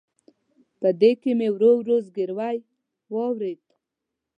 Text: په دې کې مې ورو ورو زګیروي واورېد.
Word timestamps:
په 0.79 0.89
دې 1.01 1.11
کې 1.21 1.31
مې 1.39 1.47
ورو 1.55 1.71
ورو 1.77 1.95
زګیروي 2.07 2.55
واورېد. 3.13 3.61